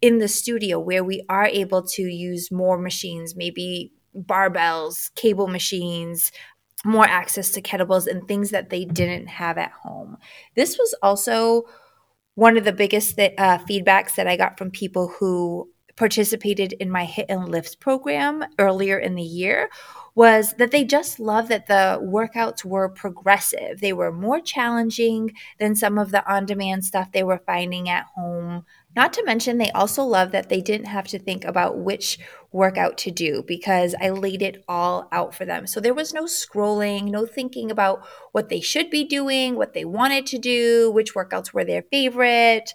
in 0.00 0.18
the 0.18 0.28
studio 0.28 0.78
where 0.78 1.04
we 1.04 1.22
are 1.28 1.46
able 1.46 1.82
to 1.82 2.02
use 2.02 2.50
more 2.50 2.78
machines, 2.78 3.36
maybe 3.36 3.92
barbells, 4.16 5.14
cable 5.14 5.46
machines, 5.46 6.32
more 6.84 7.06
access 7.06 7.50
to 7.50 7.62
kettlebells 7.62 8.06
and 8.06 8.26
things 8.26 8.50
that 8.50 8.70
they 8.70 8.84
didn't 8.84 9.26
have 9.26 9.58
at 9.58 9.72
home. 9.72 10.16
This 10.54 10.78
was 10.78 10.94
also 11.02 11.64
one 12.34 12.56
of 12.56 12.64
the 12.64 12.72
biggest 12.72 13.16
th- 13.16 13.34
uh, 13.36 13.58
feedbacks 13.58 14.14
that 14.14 14.28
I 14.28 14.36
got 14.36 14.56
from 14.56 14.70
people 14.70 15.08
who 15.18 15.68
participated 15.96 16.72
in 16.74 16.88
my 16.88 17.04
HIIT 17.04 17.26
and 17.28 17.48
lifts 17.48 17.74
program 17.74 18.44
earlier 18.60 18.96
in 18.96 19.16
the 19.16 19.22
year 19.22 19.68
was 20.14 20.54
that 20.54 20.70
they 20.70 20.84
just 20.84 21.18
loved 21.18 21.48
that 21.48 21.66
the 21.66 21.98
workouts 22.00 22.64
were 22.64 22.88
progressive. 22.88 23.80
They 23.80 23.92
were 23.92 24.12
more 24.12 24.40
challenging 24.40 25.32
than 25.58 25.74
some 25.74 25.98
of 25.98 26.12
the 26.12 26.24
on 26.32 26.46
demand 26.46 26.84
stuff 26.84 27.10
they 27.10 27.24
were 27.24 27.42
finding 27.44 27.88
at 27.88 28.06
home. 28.14 28.64
Not 28.96 29.12
to 29.12 29.24
mention, 29.24 29.58
they 29.58 29.70
also 29.70 30.02
love 30.02 30.32
that 30.32 30.48
they 30.48 30.60
didn't 30.60 30.86
have 30.86 31.06
to 31.08 31.18
think 31.18 31.44
about 31.44 31.78
which 31.78 32.18
workout 32.50 32.96
to 32.98 33.10
do 33.10 33.44
because 33.46 33.94
I 34.00 34.10
laid 34.10 34.42
it 34.42 34.64
all 34.66 35.08
out 35.12 35.34
for 35.34 35.44
them. 35.44 35.66
So 35.66 35.78
there 35.78 35.94
was 35.94 36.14
no 36.14 36.24
scrolling, 36.24 37.04
no 37.04 37.26
thinking 37.26 37.70
about 37.70 38.00
what 38.32 38.48
they 38.48 38.60
should 38.60 38.90
be 38.90 39.04
doing, 39.04 39.54
what 39.56 39.74
they 39.74 39.84
wanted 39.84 40.26
to 40.26 40.38
do, 40.38 40.90
which 40.90 41.14
workouts 41.14 41.52
were 41.52 41.64
their 41.64 41.82
favorite. 41.82 42.72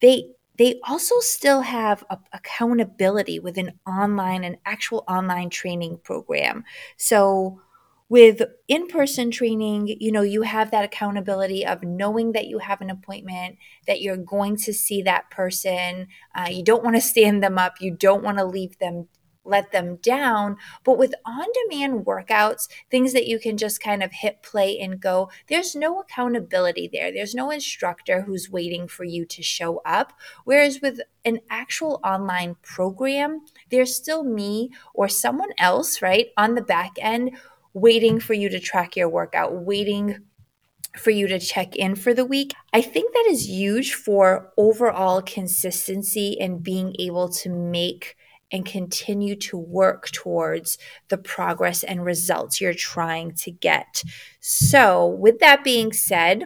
They 0.00 0.30
they 0.56 0.80
also 0.86 1.18
still 1.18 1.62
have 1.62 2.04
accountability 2.32 3.40
with 3.40 3.58
an 3.58 3.72
online 3.86 4.44
an 4.44 4.58
actual 4.64 5.02
online 5.08 5.50
training 5.50 5.98
program. 6.04 6.64
So 6.96 7.60
with 8.08 8.42
in-person 8.68 9.30
training 9.30 9.96
you 9.98 10.12
know 10.12 10.22
you 10.22 10.42
have 10.42 10.70
that 10.70 10.84
accountability 10.84 11.64
of 11.64 11.82
knowing 11.82 12.32
that 12.32 12.46
you 12.46 12.58
have 12.58 12.80
an 12.80 12.90
appointment 12.90 13.56
that 13.86 14.00
you're 14.00 14.16
going 14.16 14.56
to 14.56 14.72
see 14.72 15.02
that 15.02 15.30
person. 15.30 16.06
Uh, 16.34 16.48
you 16.50 16.62
don't 16.62 16.84
want 16.84 16.96
to 16.96 17.00
stand 17.00 17.42
them 17.42 17.58
up. 17.58 17.80
You 17.80 17.90
don't 17.90 18.22
want 18.22 18.38
to 18.38 18.44
leave 18.44 18.78
them 18.78 19.08
let 19.46 19.72
them 19.72 19.96
down. 19.96 20.56
But 20.84 20.98
with 20.98 21.14
on-demand 21.26 22.06
workouts 22.06 22.66
things 22.90 23.12
that 23.12 23.26
you 23.26 23.38
can 23.38 23.56
just 23.58 23.82
kind 23.82 24.02
of 24.02 24.10
hit 24.10 24.42
play 24.42 24.78
and 24.78 25.00
go 25.00 25.30
there's 25.48 25.74
no 25.74 26.00
accountability 26.00 26.88
there. 26.90 27.12
There's 27.12 27.34
no 27.34 27.50
instructor 27.50 28.22
who's 28.22 28.50
waiting 28.50 28.88
for 28.88 29.04
you 29.04 29.26
to 29.26 29.42
show 29.42 29.82
up. 29.84 30.14
Whereas 30.44 30.80
with 30.80 31.00
an 31.24 31.40
actual 31.50 32.00
online 32.02 32.56
program 32.62 33.42
there's 33.70 33.94
still 33.94 34.24
me 34.24 34.70
or 34.94 35.08
someone 35.08 35.50
else 35.58 36.00
right 36.00 36.28
on 36.36 36.54
the 36.54 36.62
back 36.62 36.92
end 36.98 37.36
waiting 37.74 38.20
for 38.20 38.32
you 38.32 38.48
to 38.48 38.60
track 38.60 38.96
your 38.96 39.08
workout, 39.08 39.52
waiting 39.52 40.18
for 40.96 41.10
you 41.10 41.26
to 41.26 41.40
check 41.40 41.74
in 41.76 41.96
for 41.96 42.14
the 42.14 42.24
week. 42.24 42.52
I 42.72 42.80
think 42.80 43.12
that 43.12 43.26
is 43.28 43.48
huge 43.48 43.94
for 43.94 44.52
overall 44.56 45.20
consistency 45.22 46.40
and 46.40 46.62
being 46.62 46.94
able 46.98 47.28
to 47.30 47.50
make 47.50 48.16
and 48.52 48.64
continue 48.64 49.34
to 49.34 49.56
work 49.56 50.10
towards 50.12 50.78
the 51.08 51.18
progress 51.18 51.82
and 51.82 52.04
results 52.04 52.60
you're 52.60 52.72
trying 52.72 53.32
to 53.32 53.50
get. 53.50 54.04
So, 54.38 55.06
with 55.06 55.40
that 55.40 55.64
being 55.64 55.92
said, 55.92 56.44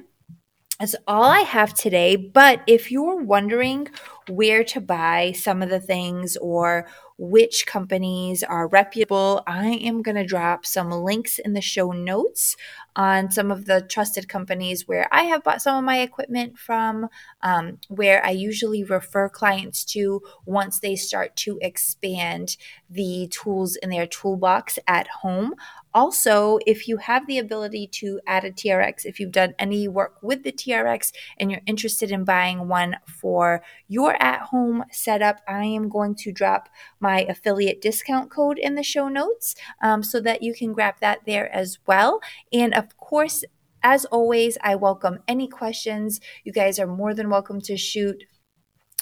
that's 0.80 0.94
all 1.06 1.24
I 1.24 1.40
have 1.40 1.74
today. 1.74 2.16
But 2.16 2.62
if 2.66 2.90
you're 2.90 3.22
wondering 3.22 3.88
where 4.28 4.64
to 4.64 4.80
buy 4.80 5.32
some 5.32 5.60
of 5.60 5.70
the 5.70 5.80
things 5.80 6.36
or 6.38 6.86
which 7.18 7.66
companies 7.66 8.42
are 8.42 8.68
reputable, 8.68 9.42
I 9.46 9.68
am 9.68 10.02
going 10.02 10.14
to 10.16 10.24
drop 10.24 10.64
some 10.64 10.90
links 10.90 11.38
in 11.38 11.52
the 11.52 11.60
show 11.60 11.90
notes 11.92 12.56
on 12.98 13.30
some 13.30 13.52
of 13.52 13.66
the 13.66 13.80
trusted 13.80 14.28
companies 14.28 14.88
where 14.88 15.08
I 15.12 15.22
have 15.22 15.44
bought 15.44 15.62
some 15.62 15.78
of 15.78 15.84
my 15.84 16.00
equipment 16.00 16.58
from, 16.58 17.08
um, 17.42 17.78
where 17.86 18.24
I 18.26 18.30
usually 18.30 18.82
refer 18.82 19.28
clients 19.28 19.84
to 19.86 20.20
once 20.44 20.80
they 20.80 20.96
start 20.96 21.36
to 21.36 21.60
expand 21.62 22.56
the 22.90 23.28
tools 23.30 23.76
in 23.76 23.90
their 23.90 24.06
toolbox 24.08 24.80
at 24.88 25.06
home. 25.22 25.54
Also, 25.94 26.58
if 26.66 26.86
you 26.86 26.98
have 26.98 27.26
the 27.26 27.38
ability 27.38 27.86
to 27.86 28.20
add 28.26 28.44
a 28.44 28.50
TRX, 28.50 29.04
if 29.04 29.18
you've 29.18 29.32
done 29.32 29.54
any 29.58 29.88
work 29.88 30.16
with 30.20 30.42
the 30.42 30.52
TRX 30.52 31.12
and 31.38 31.50
you're 31.50 31.62
interested 31.66 32.10
in 32.10 32.24
buying 32.24 32.68
one 32.68 32.96
for 33.06 33.62
your 33.86 34.20
at 34.22 34.42
home 34.42 34.84
setup, 34.90 35.40
I 35.48 35.64
am 35.64 35.88
going 35.88 36.14
to 36.16 36.32
drop 36.32 36.68
my 37.00 37.22
affiliate 37.22 37.80
discount 37.80 38.30
code 38.30 38.58
in 38.58 38.74
the 38.74 38.82
show 38.82 39.08
notes 39.08 39.54
um, 39.82 40.02
so 40.02 40.20
that 40.20 40.42
you 40.42 40.52
can 40.52 40.72
grab 40.72 40.96
that 41.00 41.20
there 41.26 41.52
as 41.54 41.78
well. 41.86 42.20
And 42.52 42.74
of 42.88 42.96
course, 42.96 43.44
as 43.82 44.06
always, 44.06 44.56
I 44.62 44.76
welcome 44.76 45.18
any 45.28 45.46
questions. 45.46 46.20
You 46.42 46.52
guys 46.52 46.78
are 46.78 46.86
more 46.86 47.12
than 47.12 47.28
welcome 47.28 47.60
to 47.62 47.76
shoot 47.76 48.24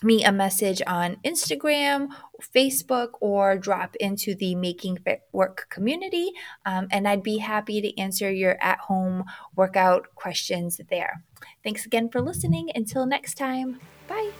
me 0.02 0.24
a 0.24 0.32
message 0.32 0.82
on 0.88 1.18
Instagram, 1.24 2.08
Facebook, 2.54 3.10
or 3.20 3.56
drop 3.56 3.94
into 4.00 4.34
the 4.34 4.56
Making 4.56 4.98
Fit 4.98 5.20
Work 5.32 5.68
community. 5.70 6.32
Um, 6.66 6.88
and 6.90 7.06
I'd 7.06 7.22
be 7.22 7.38
happy 7.38 7.80
to 7.80 7.98
answer 7.98 8.30
your 8.30 8.60
at 8.60 8.80
home 8.80 9.24
workout 9.54 10.08
questions 10.16 10.80
there. 10.90 11.22
Thanks 11.62 11.86
again 11.86 12.10
for 12.10 12.20
listening. 12.20 12.70
Until 12.74 13.06
next 13.06 13.34
time, 13.34 13.78
bye. 14.08 14.32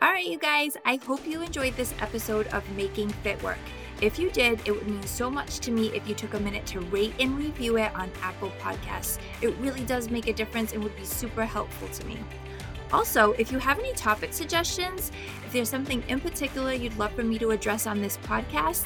All 0.00 0.12
right, 0.12 0.26
you 0.26 0.38
guys, 0.38 0.76
I 0.86 0.96
hope 0.96 1.26
you 1.26 1.42
enjoyed 1.42 1.76
this 1.76 1.92
episode 2.00 2.46
of 2.48 2.64
Making 2.76 3.10
Fit 3.10 3.42
Work. 3.42 3.58
If 4.00 4.18
you 4.18 4.30
did, 4.30 4.66
it 4.66 4.72
would 4.72 4.88
mean 4.88 5.02
so 5.02 5.30
much 5.30 5.58
to 5.60 5.70
me 5.70 5.88
if 5.88 6.08
you 6.08 6.14
took 6.14 6.32
a 6.32 6.40
minute 6.40 6.64
to 6.66 6.80
rate 6.80 7.12
and 7.20 7.36
review 7.36 7.76
it 7.76 7.94
on 7.94 8.10
Apple 8.22 8.50
Podcasts. 8.58 9.18
It 9.42 9.54
really 9.58 9.84
does 9.84 10.08
make 10.08 10.26
a 10.26 10.32
difference 10.32 10.72
and 10.72 10.82
would 10.82 10.96
be 10.96 11.04
super 11.04 11.44
helpful 11.44 11.88
to 11.88 12.06
me. 12.06 12.18
Also, 12.92 13.32
if 13.32 13.52
you 13.52 13.58
have 13.58 13.78
any 13.78 13.92
topic 13.92 14.32
suggestions, 14.32 15.12
if 15.44 15.52
there's 15.52 15.68
something 15.68 16.02
in 16.08 16.18
particular 16.18 16.72
you'd 16.72 16.96
love 16.96 17.12
for 17.12 17.22
me 17.22 17.38
to 17.38 17.50
address 17.50 17.86
on 17.86 18.00
this 18.00 18.16
podcast, 18.18 18.84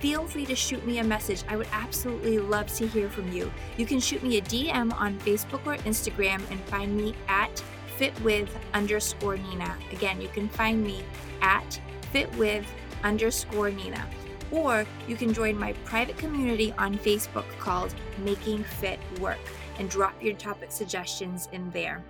feel 0.00 0.26
free 0.26 0.44
to 0.44 0.56
shoot 0.56 0.84
me 0.84 0.98
a 0.98 1.04
message. 1.04 1.44
I 1.48 1.56
would 1.56 1.68
absolutely 1.70 2.40
love 2.40 2.66
to 2.74 2.86
hear 2.88 3.08
from 3.08 3.30
you. 3.32 3.50
You 3.76 3.86
can 3.86 4.00
shoot 4.00 4.24
me 4.24 4.38
a 4.38 4.42
DM 4.42 4.92
on 4.94 5.20
Facebook 5.20 5.64
or 5.66 5.76
Instagram 5.84 6.42
and 6.50 6.60
find 6.64 6.96
me 6.96 7.14
at 7.28 7.62
fitwith 7.96 8.50
underscore 8.74 9.36
Nina. 9.36 9.76
Again, 9.92 10.20
you 10.20 10.28
can 10.28 10.48
find 10.48 10.82
me 10.82 11.04
at 11.40 11.80
fitwith 12.12 12.66
underscore 13.04 13.70
Nina. 13.70 14.04
Or 14.52 14.86
you 15.08 15.16
can 15.16 15.32
join 15.32 15.58
my 15.58 15.72
private 15.84 16.18
community 16.18 16.72
on 16.78 16.98
Facebook 16.98 17.46
called 17.58 17.94
Making 18.18 18.62
Fit 18.64 19.00
Work 19.18 19.40
and 19.78 19.88
drop 19.88 20.22
your 20.22 20.34
topic 20.34 20.70
suggestions 20.70 21.48
in 21.52 21.70
there. 21.70 22.04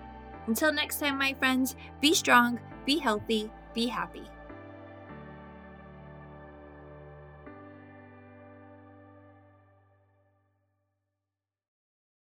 Until 0.47 0.73
next 0.73 0.99
time, 0.99 1.17
my 1.17 1.33
friends, 1.33 1.75
be 2.01 2.13
strong, 2.13 2.59
be 2.85 2.99
healthy, 2.99 3.49
be 3.73 3.87
happy. 3.87 4.23